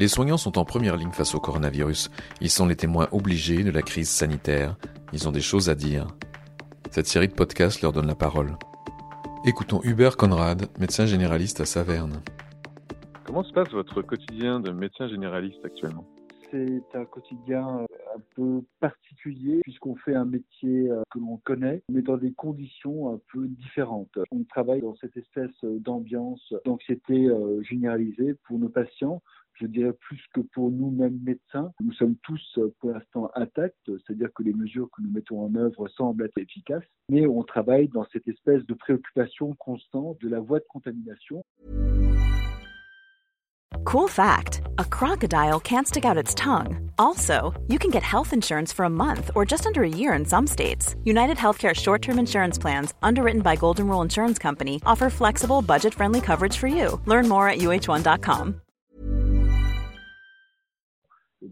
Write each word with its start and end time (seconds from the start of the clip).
Les 0.00 0.08
soignants 0.08 0.38
sont 0.38 0.56
en 0.56 0.64
première 0.64 0.96
ligne 0.96 1.12
face 1.12 1.34
au 1.34 1.40
coronavirus. 1.40 2.10
Ils 2.40 2.48
sont 2.48 2.66
les 2.66 2.74
témoins 2.74 3.08
obligés 3.12 3.62
de 3.62 3.70
la 3.70 3.82
crise 3.82 4.08
sanitaire. 4.08 4.78
Ils 5.12 5.28
ont 5.28 5.30
des 5.30 5.42
choses 5.42 5.68
à 5.68 5.74
dire. 5.74 6.06
Cette 6.90 7.06
série 7.06 7.28
de 7.28 7.34
podcasts 7.34 7.82
leur 7.82 7.92
donne 7.92 8.06
la 8.06 8.14
parole. 8.14 8.56
Écoutons 9.44 9.82
Hubert 9.84 10.16
Conrad, 10.16 10.68
médecin 10.80 11.04
généraliste 11.04 11.60
à 11.60 11.66
Saverne. 11.66 12.22
Comment 13.26 13.44
se 13.44 13.52
passe 13.52 13.70
votre 13.72 14.00
quotidien 14.00 14.58
de 14.58 14.70
médecin 14.70 15.06
généraliste 15.06 15.62
actuellement? 15.66 16.06
C'est 16.50 16.82
un 16.94 17.04
quotidien 17.04 17.66
un 18.16 18.20
peu 18.34 18.62
particulier 18.80 19.60
puisqu'on 19.62 19.96
fait 19.96 20.14
un 20.14 20.24
métier 20.24 20.90
euh, 20.90 21.02
que 21.10 21.18
l'on 21.18 21.36
connaît, 21.44 21.82
mais 21.90 22.00
dans 22.00 22.16
des 22.16 22.32
conditions 22.32 23.12
un 23.12 23.20
peu 23.32 23.46
différentes. 23.46 24.18
On 24.32 24.44
travaille 24.44 24.80
dans 24.80 24.96
cette 24.96 25.16
espèce 25.18 25.54
d'ambiance 25.62 26.54
d'anxiété 26.64 27.26
euh, 27.26 27.62
généralisée 27.62 28.34
pour 28.48 28.58
nos 28.58 28.70
patients 28.70 29.22
je 29.54 29.66
dirais 29.66 29.92
plus 29.92 30.22
que 30.34 30.40
pour 30.40 30.70
nous-mêmes 30.70 31.20
médecins. 31.22 31.72
Nous 31.80 31.92
sommes 31.92 32.16
tous 32.22 32.58
pour 32.80 32.92
l'instant 32.92 33.30
intacts, 33.34 33.76
c'est-à-dire 33.86 34.32
que 34.34 34.42
les 34.42 34.54
mesures 34.54 34.88
que 34.96 35.02
nous 35.02 35.10
mettons 35.10 35.42
en 35.42 35.54
œuvre 35.54 35.88
semblent 35.88 36.24
être 36.24 36.38
efficaces, 36.38 36.84
mais 37.08 37.26
on 37.26 37.42
travaille 37.42 37.88
dans 37.88 38.06
cette 38.12 38.28
espèce 38.28 38.64
de 38.66 38.74
préoccupation 38.74 39.54
constante 39.54 40.20
de 40.20 40.28
la 40.28 40.40
voie 40.40 40.58
de 40.58 40.66
contamination. 40.68 41.44
Cool 43.84 44.08
fact 44.08 44.60
a 44.78 44.84
crocodile 44.84 45.60
can't 45.60 45.86
stick 45.86 46.04
out 46.04 46.16
its 46.16 46.34
tongue. 46.34 46.90
Also, 46.98 47.52
you 47.68 47.78
can 47.78 47.90
get 47.90 48.02
health 48.02 48.32
insurance 48.32 48.72
for 48.72 48.84
a 48.84 48.90
month 48.90 49.30
or 49.34 49.44
just 49.44 49.66
under 49.66 49.82
a 49.82 49.88
year 49.88 50.12
in 50.12 50.24
some 50.24 50.46
states. 50.46 50.96
United 51.04 51.36
Healthcare 51.36 51.74
short 51.74 52.02
term 52.02 52.18
insurance 52.18 52.58
plans, 52.58 52.94
underwritten 53.02 53.42
by 53.42 53.56
Golden 53.56 53.88
Rule 53.88 54.02
Insurance 54.02 54.38
Company, 54.38 54.80
offer 54.84 55.10
flexible, 55.10 55.62
budget 55.62 55.94
friendly 55.94 56.20
coverage 56.20 56.56
for 56.56 56.68
you. 56.68 57.00
Learn 57.06 57.28
more 57.28 57.48
at 57.48 57.58
uh1.com. 57.58 58.60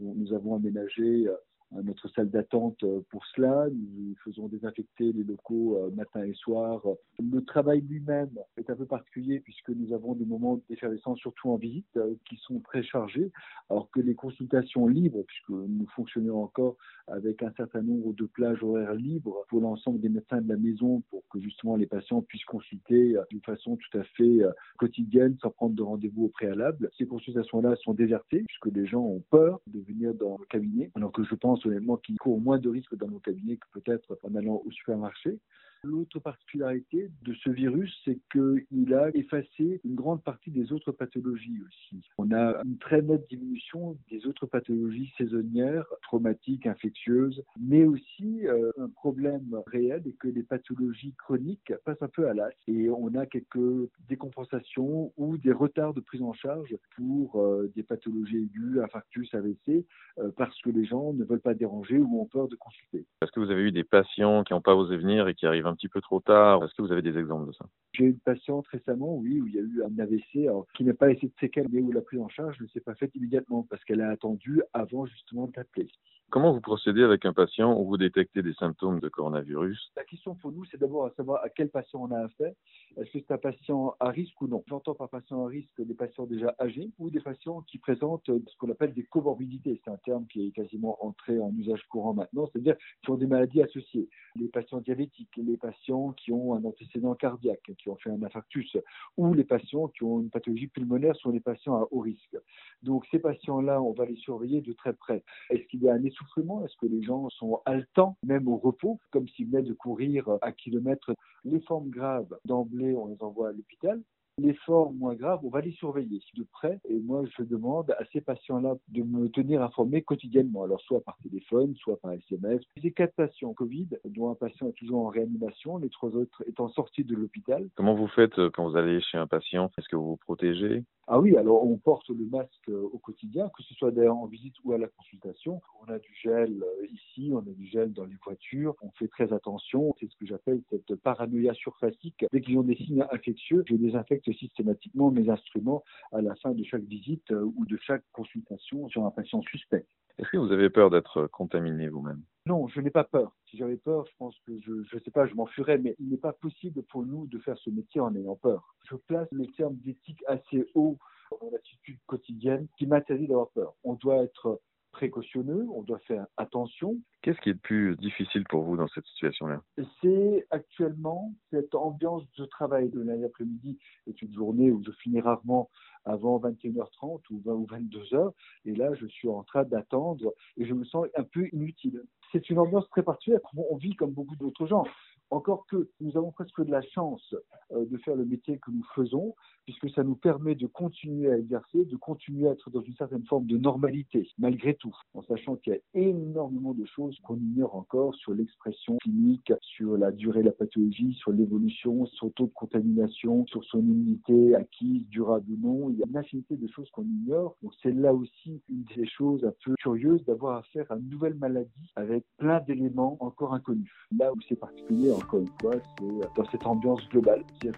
Nous 0.00 0.32
avons 0.32 0.56
aménagé 0.56 1.28
notre 1.72 2.08
salle 2.08 2.30
d'attente 2.30 2.82
euh, 2.82 3.00
pour 3.10 3.24
cela. 3.26 3.66
Nous 3.70 4.14
faisons 4.24 4.48
désinfecter 4.48 5.12
les 5.12 5.22
locaux 5.22 5.76
euh, 5.76 5.90
matin 5.90 6.24
et 6.24 6.32
soir. 6.32 6.82
Le 7.18 7.44
travail 7.44 7.82
lui-même 7.82 8.30
est 8.56 8.70
un 8.70 8.76
peu 8.76 8.86
particulier 8.86 9.40
puisque 9.40 9.70
nous 9.70 9.92
avons 9.92 10.14
des 10.14 10.24
moments 10.24 10.60
d'effervescence, 10.68 11.18
surtout 11.18 11.50
en 11.50 11.56
visite, 11.56 11.86
euh, 11.96 12.14
qui 12.28 12.36
sont 12.36 12.60
très 12.60 12.82
chargés, 12.82 13.30
alors 13.68 13.90
que 13.90 14.00
les 14.00 14.14
consultations 14.14 14.86
libres, 14.86 15.24
puisque 15.26 15.50
nous 15.50 15.86
fonctionnons 15.94 16.42
encore 16.42 16.76
avec 17.06 17.42
un 17.42 17.52
certain 17.56 17.82
nombre 17.82 18.14
de 18.14 18.24
plages 18.24 18.62
horaires 18.62 18.94
libres 18.94 19.44
pour 19.48 19.60
l'ensemble 19.60 20.00
des 20.00 20.08
médecins 20.08 20.40
de 20.40 20.48
la 20.48 20.56
maison 20.56 21.02
pour 21.10 21.22
que 21.30 21.40
justement 21.40 21.76
les 21.76 21.86
patients 21.86 22.22
puissent 22.22 22.44
consulter 22.44 23.16
d'une 23.30 23.42
façon 23.42 23.76
tout 23.76 23.98
à 23.98 24.04
fait 24.04 24.40
quotidienne 24.78 25.36
sans 25.42 25.50
prendre 25.50 25.74
de 25.74 25.82
rendez-vous 25.82 26.24
au 26.24 26.28
préalable. 26.28 26.90
Ces 26.96 27.06
consultations-là 27.06 27.76
sont 27.76 27.94
désertées 27.94 28.44
puisque 28.46 28.74
les 28.74 28.86
gens 28.86 29.02
ont 29.02 29.22
peur 29.30 29.60
de 29.66 29.80
venir 29.80 30.14
dans 30.14 30.38
le 30.38 30.46
cabinet, 30.46 30.90
alors 30.94 31.12
que 31.12 31.24
je 31.24 31.34
pense 31.34 31.64
honnêtement 31.66 31.96
qui 31.96 32.16
court 32.16 32.40
moins 32.40 32.58
de 32.58 32.68
risques 32.68 32.96
dans 32.96 33.08
nos 33.08 33.18
cabinets 33.18 33.56
que 33.56 33.80
peut-être 33.80 34.18
en 34.22 34.34
allant 34.34 34.62
au 34.64 34.70
supermarché. 34.70 35.38
L'autre 35.84 36.18
particularité 36.18 37.10
de 37.22 37.34
ce 37.34 37.50
virus, 37.50 37.94
c'est 38.04 38.18
qu'il 38.32 38.94
a 38.94 39.10
effacé 39.14 39.80
une 39.84 39.94
grande 39.94 40.22
partie 40.22 40.50
des 40.50 40.72
autres 40.72 40.92
pathologies 40.92 41.60
aussi. 41.66 42.02
On 42.18 42.32
a 42.32 42.60
une 42.64 42.78
très 42.78 43.00
nette 43.00 43.28
diminution 43.28 43.96
des 44.10 44.26
autres 44.26 44.46
pathologies 44.46 45.12
saisonnières, 45.16 45.86
traumatiques, 46.02 46.66
infectieuses, 46.66 47.42
mais 47.60 47.84
aussi 47.84 48.46
euh, 48.46 48.72
un 48.78 48.88
problème 48.88 49.62
réel 49.68 50.02
est 50.06 50.18
que 50.18 50.28
les 50.28 50.42
pathologies 50.42 51.14
chroniques 51.16 51.72
passent 51.84 52.02
un 52.02 52.08
peu 52.08 52.28
à 52.28 52.34
l'as 52.34 52.50
et 52.66 52.90
on 52.90 53.14
a 53.14 53.26
quelques 53.26 53.88
décompensations 54.08 55.12
ou 55.16 55.38
des 55.38 55.52
retards 55.52 55.94
de 55.94 56.00
prise 56.00 56.22
en 56.22 56.32
charge 56.32 56.76
pour 56.96 57.40
euh, 57.40 57.70
des 57.76 57.82
pathologies 57.82 58.38
aiguës, 58.38 58.82
infarctus, 58.82 59.32
AVC, 59.34 59.86
euh, 60.18 60.30
parce 60.36 60.60
que 60.60 60.70
les 60.70 60.84
gens 60.84 61.12
ne 61.12 61.24
veulent 61.24 61.40
pas 61.40 61.54
déranger 61.54 61.98
ou 61.98 62.20
ont 62.20 62.26
peur 62.26 62.48
de 62.48 62.56
consulter. 62.56 63.06
Est-ce 63.22 63.30
que 63.30 63.40
vous 63.40 63.50
avez 63.50 63.62
eu 63.62 63.72
des 63.72 63.84
patients 63.84 64.42
qui 64.42 64.52
n'ont 64.52 64.60
pas 64.60 64.74
osé 64.74 64.96
venir 64.96 65.28
et 65.28 65.34
qui 65.34 65.46
arrivent 65.46 65.67
un 65.68 65.74
petit 65.74 65.88
peu 65.88 66.00
trop 66.00 66.20
tard 66.20 66.64
Est-ce 66.64 66.74
que 66.74 66.82
vous 66.82 66.92
avez 66.92 67.02
des 67.02 67.16
exemples 67.16 67.46
de 67.46 67.52
ça? 67.52 67.66
J'ai 67.92 68.04
une 68.04 68.18
patiente 68.18 68.66
récemment, 68.68 69.16
oui, 69.16 69.40
où 69.40 69.46
il 69.46 69.54
y 69.54 69.58
a 69.58 69.62
eu 69.62 69.82
un 69.82 69.98
AVC 69.98 70.48
qui 70.74 70.84
n'a 70.84 70.94
pas 70.94 71.08
laissé 71.08 71.26
de 71.26 71.32
séquelles, 71.40 71.68
mais 71.70 71.80
où 71.80 71.92
la 71.92 72.00
prise 72.00 72.20
en 72.20 72.28
charge 72.28 72.60
ne 72.60 72.66
s'est 72.68 72.80
pas 72.80 72.94
faite 72.94 73.14
immédiatement 73.14 73.66
parce 73.68 73.82
qu'elle 73.84 74.00
a 74.00 74.10
attendu 74.10 74.62
avant 74.72 75.06
justement 75.06 75.46
d'appeler. 75.54 75.88
Comment 76.30 76.52
vous 76.52 76.60
procédez 76.60 77.02
avec 77.02 77.24
un 77.24 77.32
patient 77.32 77.74
où 77.80 77.86
vous 77.86 77.96
détectez 77.96 78.42
des 78.42 78.52
symptômes 78.52 79.00
de 79.00 79.08
coronavirus? 79.08 79.92
La 79.96 80.04
question 80.04 80.34
pour 80.34 80.52
nous, 80.52 80.66
c'est 80.66 80.78
d'abord 80.78 81.06
à 81.06 81.10
savoir 81.16 81.42
à 81.42 81.48
quel 81.48 81.70
patient 81.70 82.02
on 82.02 82.14
a 82.14 82.18
affaire. 82.18 82.52
Est-ce 82.98 83.10
que 83.12 83.18
c'est 83.20 83.32
un 83.32 83.38
patient 83.38 83.94
à 83.98 84.10
risque 84.10 84.38
ou 84.42 84.46
non? 84.46 84.62
J'entends 84.68 84.94
par 84.94 85.08
patient 85.08 85.46
à 85.46 85.48
risque 85.48 85.82
des 85.82 85.94
patients 85.94 86.26
déjà 86.26 86.54
âgés 86.60 86.90
ou 86.98 87.08
des 87.08 87.20
patients 87.20 87.62
qui 87.62 87.78
présentent 87.78 88.26
ce 88.26 88.56
qu'on 88.58 88.70
appelle 88.70 88.92
des 88.92 89.04
comorbidités. 89.04 89.80
C'est 89.82 89.90
un 89.90 89.96
terme 90.04 90.26
qui 90.26 90.48
est 90.48 90.50
quasiment 90.50 91.02
entré 91.02 91.40
en 91.40 91.50
usage 91.56 91.82
courant 91.88 92.12
maintenant, 92.12 92.46
c'est-à-dire 92.52 92.76
qui 93.02 93.10
ont 93.10 93.16
des 93.16 93.26
maladies 93.26 93.62
associées. 93.62 94.10
Les 94.36 94.48
patients 94.48 94.80
diabétiques, 94.80 95.34
les 95.38 95.56
patients 95.58 96.12
qui 96.12 96.32
ont 96.32 96.54
un 96.54 96.64
antécédent 96.64 97.14
cardiaque, 97.14 97.70
qui 97.78 97.88
ont 97.88 97.96
fait 97.96 98.10
un 98.10 98.22
infarctus, 98.22 98.76
ou 99.16 99.34
les 99.34 99.44
patients 99.44 99.88
qui 99.88 100.04
ont 100.04 100.20
une 100.20 100.30
pathologie 100.30 100.68
pulmonaire 100.68 101.16
sont 101.16 101.30
les 101.30 101.40
patients 101.40 101.76
à 101.76 101.86
haut 101.90 102.00
risque. 102.00 102.36
Donc 102.82 103.06
ces 103.10 103.18
patients-là, 103.18 103.82
on 103.82 103.92
va 103.92 104.06
les 104.06 104.16
surveiller 104.16 104.60
de 104.60 104.72
très 104.72 104.92
près. 104.92 105.22
Est-ce 105.50 105.66
qu'il 105.68 105.82
y 105.82 105.88
a 105.88 105.94
un 105.94 106.04
essoufflement? 106.04 106.64
Est-ce 106.64 106.76
que 106.76 106.86
les 106.86 107.02
gens 107.02 107.28
sont 107.30 107.60
haletants, 107.66 108.16
même 108.22 108.48
au 108.48 108.56
repos, 108.56 108.98
comme 109.10 109.28
s'ils 109.28 109.46
venaient 109.46 109.62
de 109.62 109.74
courir 109.74 110.28
à 110.40 110.52
kilomètres? 110.52 111.14
Les 111.44 111.60
formes 111.60 111.90
graves, 111.90 112.38
d'emblée, 112.44 112.94
on 112.94 113.06
les 113.06 113.22
envoie 113.22 113.48
à 113.48 113.52
l'hôpital. 113.52 114.02
Les 114.38 114.54
formes 114.54 114.96
moins 114.96 115.16
graves, 115.16 115.40
on 115.42 115.48
va 115.48 115.60
les 115.60 115.72
surveiller 115.72 116.20
de 116.36 116.44
près. 116.44 116.78
Et 116.88 117.00
moi, 117.00 117.24
je 117.36 117.42
demande 117.42 117.90
à 117.90 118.04
ces 118.12 118.20
patients-là 118.20 118.76
de 118.88 119.02
me 119.02 119.28
tenir 119.28 119.62
informé 119.62 120.02
quotidiennement, 120.02 120.62
alors 120.62 120.80
soit 120.80 121.00
par 121.00 121.18
téléphone, 121.18 121.74
soit 121.74 121.98
par 122.00 122.12
SMS. 122.12 122.62
J'ai 122.76 122.92
quatre 122.92 123.14
patients 123.16 123.52
Covid, 123.52 123.88
dont 124.04 124.30
un 124.30 124.36
patient 124.36 124.68
est 124.68 124.78
toujours 124.78 125.06
en 125.06 125.08
réanimation, 125.08 125.78
les 125.78 125.88
trois 125.88 126.10
autres 126.10 126.44
étant 126.46 126.68
sortis 126.68 127.02
de 127.02 127.16
l'hôpital. 127.16 127.68
Comment 127.74 127.96
vous 127.96 128.06
faites 128.06 128.38
euh, 128.38 128.48
quand 128.50 128.68
vous 128.68 128.76
allez 128.76 129.00
chez 129.00 129.18
un 129.18 129.26
patient? 129.26 129.72
Est-ce 129.76 129.88
que 129.88 129.96
vous 129.96 130.10
vous 130.10 130.16
protégez? 130.16 130.84
Ah 131.10 131.18
oui, 131.18 131.36
alors 131.38 131.64
on 131.64 131.78
porte 131.78 132.10
le 132.10 132.26
masque 132.26 132.68
euh, 132.68 132.82
au 132.92 132.98
quotidien, 132.98 133.50
que 133.56 133.62
ce 133.62 133.72
soit 133.72 133.90
d'ailleurs 133.90 134.18
en 134.18 134.26
visite 134.26 134.54
ou 134.62 134.72
à 134.72 134.78
la 134.78 134.88
consultation. 134.88 135.62
On 135.80 135.90
a 135.90 135.98
du 135.98 136.14
gel 136.22 136.62
euh, 136.62 136.86
ici, 136.92 137.30
on 137.32 137.38
a 137.38 137.54
du 137.54 137.66
gel 137.66 137.94
dans 137.94 138.04
les 138.04 138.16
voitures. 138.22 138.76
On 138.82 138.90
fait 138.90 139.08
très 139.08 139.32
attention. 139.32 139.94
C'est 139.98 140.10
ce 140.10 140.16
que 140.16 140.26
j'appelle 140.26 140.60
cette 140.68 140.94
paranoïa 140.96 141.54
surfacique. 141.54 142.26
Dès 142.30 142.42
qu'ils 142.42 142.58
ont 142.58 142.62
des 142.62 142.76
signes 142.76 143.06
infectieux, 143.10 143.64
je 143.66 143.76
désinfecte 143.76 144.27
systématiquement 144.32 145.10
mes 145.10 145.28
instruments 145.28 145.82
à 146.12 146.20
la 146.20 146.34
fin 146.36 146.52
de 146.52 146.64
chaque 146.64 146.84
visite 146.84 147.30
euh, 147.30 147.50
ou 147.56 147.66
de 147.66 147.76
chaque 147.78 148.04
consultation 148.12 148.88
sur 148.88 149.04
un 149.04 149.10
patient 149.10 149.42
suspect. 149.42 149.86
Est-ce 150.18 150.30
que 150.30 150.36
vous 150.36 150.50
avez 150.50 150.68
peur 150.68 150.90
d'être 150.90 151.28
contaminé 151.28 151.88
vous-même? 151.88 152.22
Non, 152.46 152.66
je 152.66 152.80
n'ai 152.80 152.90
pas 152.90 153.04
peur. 153.04 153.36
Si 153.48 153.56
j'avais 153.56 153.76
peur, 153.76 154.04
je 154.06 154.12
pense 154.18 154.36
que 154.46 154.58
je 154.58 154.72
ne 154.72 155.00
sais 155.00 155.10
pas, 155.12 155.26
je 155.26 155.34
m'enfuirais, 155.34 155.78
mais 155.78 155.94
il 156.00 156.08
n'est 156.08 156.16
pas 156.16 156.32
possible 156.32 156.82
pour 156.84 157.06
nous 157.06 157.26
de 157.28 157.38
faire 157.38 157.56
ce 157.58 157.70
métier 157.70 158.00
en 158.00 158.14
ayant 158.16 158.34
peur. 158.34 158.74
Je 158.90 158.96
place 158.96 159.28
le 159.30 159.46
terme 159.46 159.76
d'éthique 159.76 160.24
assez 160.26 160.66
haut 160.74 160.98
dans 161.30 161.38
mon 161.42 161.54
attitude 161.54 161.98
quotidienne 162.06 162.66
qui 162.76 162.86
m'interdit 162.86 163.28
d'avoir 163.28 163.50
peur. 163.50 163.74
On 163.84 163.94
doit 163.94 164.24
être 164.24 164.60
précautionneux, 164.98 165.64
on 165.72 165.82
doit 165.82 166.00
faire 166.00 166.26
attention. 166.36 166.96
Qu'est-ce 167.22 167.40
qui 167.40 167.50
est 167.50 167.52
le 167.52 167.58
plus 167.60 167.96
difficile 167.98 168.42
pour 168.50 168.64
vous 168.64 168.76
dans 168.76 168.88
cette 168.88 169.06
situation-là? 169.06 169.62
C'est 170.02 170.44
actuellement 170.50 171.32
cette 171.52 171.76
ambiance 171.76 172.24
de 172.36 172.44
travail 172.46 172.88
de 172.88 173.00
l'après-midi 173.00 173.78
est 174.08 174.20
une 174.22 174.34
journée 174.34 174.72
où 174.72 174.82
je 174.84 174.90
finis 175.00 175.20
rarement 175.20 175.70
avant 176.04 176.40
21h30 176.40 177.20
ou 177.30 177.40
20 177.44 177.52
ou 177.52 177.66
22h 177.66 178.32
et 178.64 178.74
là 178.74 178.92
je 178.94 179.06
suis 179.06 179.28
en 179.28 179.44
train 179.44 179.62
d'attendre 179.62 180.34
et 180.56 180.66
je 180.66 180.74
me 180.74 180.84
sens 180.84 181.06
un 181.16 181.22
peu 181.22 181.48
inutile. 181.52 182.02
C'est 182.32 182.50
une 182.50 182.58
ambiance 182.58 182.88
très 182.90 183.04
particulière. 183.04 183.40
On 183.70 183.76
vit 183.76 183.94
comme 183.94 184.10
beaucoup 184.10 184.34
d'autres 184.34 184.66
gens. 184.66 184.82
Encore 185.30 185.64
que 185.66 185.88
nous 186.00 186.16
avons 186.16 186.32
presque 186.32 186.64
de 186.64 186.72
la 186.72 186.82
chance 186.82 187.36
de 187.70 187.96
faire 187.98 188.16
le 188.16 188.24
métier 188.24 188.58
que 188.58 188.70
nous 188.70 188.84
faisons, 188.94 189.34
puisque 189.64 189.90
ça 189.90 190.02
nous 190.02 190.16
permet 190.16 190.54
de 190.54 190.66
continuer 190.66 191.30
à 191.30 191.38
exercer, 191.38 191.84
de 191.84 191.96
continuer 191.96 192.48
à 192.48 192.52
être 192.52 192.70
dans 192.70 192.80
une 192.80 192.94
certaine 192.94 193.24
forme 193.26 193.46
de 193.46 193.58
normalité, 193.58 194.28
malgré 194.38 194.74
tout, 194.74 194.94
en 195.14 195.22
sachant 195.22 195.56
qu'il 195.56 195.74
y 195.74 195.76
a 195.76 195.80
énormément 196.00 196.74
de 196.74 196.84
choses 196.86 197.18
qu'on 197.22 197.36
ignore 197.36 197.74
encore 197.76 198.14
sur 198.14 198.32
l'expression 198.32 198.96
clinique, 199.02 199.52
sur 199.60 199.96
la 199.96 200.10
durée 200.10 200.40
de 200.40 200.46
la 200.46 200.52
pathologie, 200.52 201.14
sur 201.14 201.32
l'évolution, 201.32 202.06
sur 202.06 202.26
le 202.26 202.32
taux 202.32 202.46
de 202.46 202.52
contamination, 202.52 203.46
sur 203.46 203.64
son 203.64 203.80
immunité 203.80 204.54
acquise, 204.54 205.06
durable 205.08 205.46
ou 205.52 205.58
non. 205.60 205.90
Il 205.90 205.98
y 205.98 206.02
a 206.02 206.06
une 206.08 206.16
infinité 206.16 206.56
de 206.56 206.66
choses 206.68 206.90
qu'on 206.90 207.04
ignore. 207.04 207.56
Donc 207.62 207.72
c'est 207.82 207.92
là 207.92 208.14
aussi 208.14 208.62
une 208.68 208.84
des 208.96 209.06
choses 209.06 209.44
un 209.44 209.52
peu 209.64 209.74
curieuses 209.80 210.24
d'avoir 210.24 210.58
affaire 210.58 210.90
à 210.90 210.96
une 210.96 211.08
nouvelle 211.08 211.34
maladie 211.34 211.92
avec 211.96 212.24
plein 212.38 212.60
d'éléments 212.60 213.16
encore 213.20 213.54
inconnus. 213.54 213.92
Là 214.18 214.32
où 214.32 214.36
c'est 214.48 214.56
particulier, 214.56 215.12
encore 215.12 215.40
une 215.40 215.50
fois, 215.60 215.74
c'est 215.98 216.36
dans 216.36 216.50
cette 216.50 216.66
ambiance 216.66 217.06
globale, 217.10 217.44
peu 217.58 217.70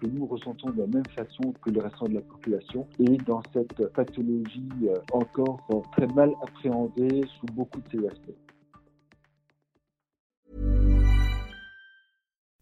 que 0.00 0.06
nous 0.06 0.26
ressentons 0.26 0.70
de 0.70 0.80
la 0.80 0.86
même 0.86 1.06
façon 1.16 1.52
que 1.62 1.70
le 1.70 1.80
restant 1.80 2.06
de 2.08 2.14
la 2.14 2.20
population 2.20 2.86
et 2.98 3.16
dans 3.26 3.42
cette 3.52 3.92
pathologie 3.92 4.68
euh, 4.84 4.98
encore 5.12 5.60
euh, 5.70 5.80
très 5.96 6.06
mal 6.14 6.32
appréhendée 6.42 7.22
sous 7.38 7.46
beaucoup 7.54 7.80
de 7.80 7.90
ses 7.90 8.06
aspects. 8.06 8.36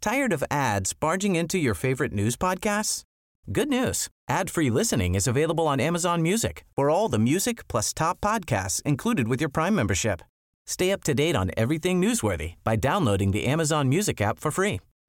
Tired 0.00 0.32
of 0.32 0.44
ads 0.50 0.94
barging 0.94 1.36
into 1.36 1.58
your 1.58 1.74
favorite 1.74 2.12
news 2.12 2.36
podcasts? 2.36 3.02
Good 3.50 3.68
news. 3.68 4.08
Ad-free 4.28 4.70
listening 4.70 5.14
is 5.14 5.26
available 5.26 5.66
on 5.66 5.80
Amazon 5.80 6.22
Music 6.22 6.64
for 6.76 6.90
all 6.90 7.08
the 7.08 7.18
music 7.18 7.66
plus 7.68 7.92
top 7.92 8.20
podcasts 8.20 8.80
included 8.82 9.26
with 9.26 9.40
your 9.40 9.48
Prime 9.50 9.74
membership. 9.74 10.22
Stay 10.66 10.92
up 10.92 11.02
to 11.04 11.14
date 11.14 11.34
on 11.34 11.50
everything 11.56 12.00
newsworthy 12.00 12.54
by 12.62 12.76
downloading 12.76 13.32
the 13.32 13.46
Amazon 13.46 13.88
Music 13.88 14.20
app 14.20 14.38
for 14.38 14.50
free 14.50 14.80